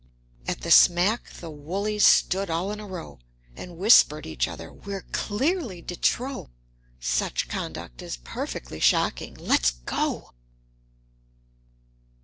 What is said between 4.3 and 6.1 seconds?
other, "We're clearly de